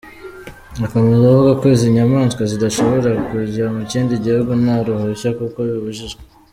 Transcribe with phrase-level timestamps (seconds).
[0.85, 6.21] Akomeza avuga ko izi nyamaswa zidashobora kujya mu kindi gihugu nta ruhushya kuko bibujijwe.